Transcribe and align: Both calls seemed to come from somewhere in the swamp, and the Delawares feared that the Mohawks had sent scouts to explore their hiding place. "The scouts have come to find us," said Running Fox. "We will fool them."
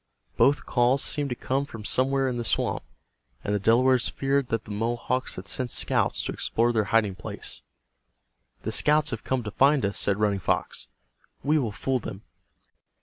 Both 0.35 0.65
calls 0.65 1.03
seemed 1.03 1.29
to 1.29 1.35
come 1.35 1.63
from 1.63 1.85
somewhere 1.85 2.27
in 2.27 2.37
the 2.37 2.43
swamp, 2.43 2.81
and 3.43 3.53
the 3.53 3.59
Delawares 3.59 4.09
feared 4.09 4.47
that 4.47 4.65
the 4.65 4.71
Mohawks 4.71 5.35
had 5.35 5.47
sent 5.47 5.69
scouts 5.69 6.23
to 6.23 6.31
explore 6.31 6.73
their 6.73 6.85
hiding 6.85 7.13
place. 7.13 7.61
"The 8.63 8.71
scouts 8.71 9.11
have 9.11 9.23
come 9.23 9.43
to 9.43 9.51
find 9.51 9.85
us," 9.85 9.99
said 9.99 10.17
Running 10.17 10.39
Fox. 10.39 10.87
"We 11.43 11.59
will 11.59 11.71
fool 11.71 11.99
them." 11.99 12.23